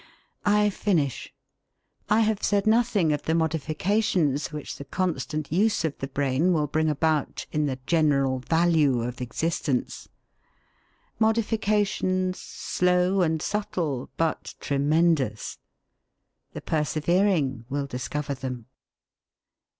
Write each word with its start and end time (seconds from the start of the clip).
I 0.47 0.71
finish. 0.71 1.31
I 2.09 2.21
have 2.21 2.41
said 2.41 2.65
nothing 2.65 3.13
of 3.13 3.21
the 3.21 3.35
modifications 3.35 4.51
which 4.51 4.75
the 4.77 4.83
constant 4.83 5.51
use 5.53 5.85
of 5.85 5.95
the 5.99 6.07
brain 6.07 6.53
will 6.53 6.65
bring 6.65 6.89
about 6.89 7.45
in 7.51 7.67
the 7.67 7.77
general 7.85 8.39
value 8.39 9.03
of 9.03 9.21
existence. 9.21 10.09
Modifications 11.19 12.39
slow 12.39 13.21
and 13.21 13.43
subtle, 13.43 14.09
but 14.17 14.55
tremendous! 14.59 15.59
The 16.53 16.61
persevering 16.61 17.65
will 17.69 17.85
discover 17.85 18.33
them. 18.33 18.65